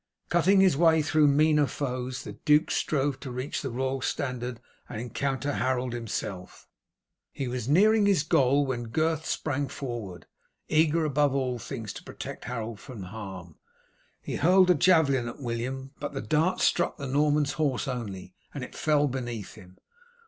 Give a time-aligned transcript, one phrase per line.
[0.29, 4.99] Cutting his way through meaner foes the duke strove to reach the royal standard and
[4.99, 6.67] encounter Harold himself.
[7.31, 10.25] He was nearing his goal, when Gurth sprang forward,
[10.67, 13.57] eager above all things to protect Harold from harm.
[14.23, 18.63] He hurled a javelin at William, but the dart struck the Norman's horse only, and
[18.63, 19.77] it fell beneath him.